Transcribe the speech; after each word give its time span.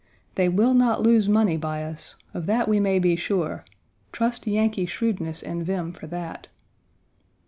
They 0.33 0.49
will 0.49 0.73
not 0.73 1.03
lose 1.03 1.29
money 1.29 1.57
by 1.57 1.83
us. 1.83 2.15
Of 2.33 2.47
that 2.47 2.67
we 2.67 2.79
may 2.79 2.97
be 2.97 3.15
sure. 3.15 3.63
Trust 4.11 4.47
Yankee 4.47 4.87
shrewdness 4.87 5.43
and 5.43 5.63
vim 5.63 5.91
for 5.91 6.07
that. 6.07 6.47